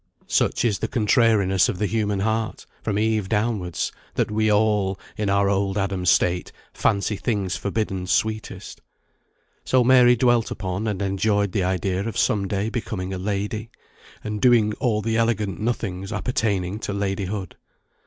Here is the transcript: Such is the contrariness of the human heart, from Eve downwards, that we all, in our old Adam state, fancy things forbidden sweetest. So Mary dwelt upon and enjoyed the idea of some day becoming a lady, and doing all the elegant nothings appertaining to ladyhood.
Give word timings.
Such 0.25 0.65
is 0.65 0.79
the 0.79 0.87
contrariness 0.87 1.69
of 1.69 1.77
the 1.77 1.85
human 1.85 2.21
heart, 2.21 2.65
from 2.81 2.97
Eve 2.97 3.29
downwards, 3.29 3.91
that 4.15 4.31
we 4.31 4.51
all, 4.51 4.99
in 5.15 5.29
our 5.29 5.47
old 5.47 5.77
Adam 5.77 6.07
state, 6.07 6.51
fancy 6.73 7.15
things 7.15 7.55
forbidden 7.55 8.07
sweetest. 8.07 8.81
So 9.63 9.83
Mary 9.83 10.15
dwelt 10.15 10.49
upon 10.49 10.87
and 10.87 11.03
enjoyed 11.03 11.51
the 11.51 11.63
idea 11.63 11.99
of 12.01 12.17
some 12.17 12.47
day 12.47 12.67
becoming 12.67 13.13
a 13.13 13.19
lady, 13.19 13.69
and 14.23 14.41
doing 14.41 14.73
all 14.79 15.03
the 15.03 15.17
elegant 15.17 15.59
nothings 15.61 16.11
appertaining 16.11 16.79
to 16.79 16.93
ladyhood. 16.93 17.55